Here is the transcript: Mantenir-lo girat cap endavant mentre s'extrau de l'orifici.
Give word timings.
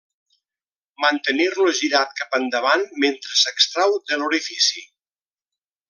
Mantenir-lo 1.03 1.65
girat 1.81 2.15
cap 2.21 2.35
endavant 2.39 2.87
mentre 3.05 3.39
s'extrau 3.43 3.95
de 4.09 4.21
l'orifici. 4.23 4.87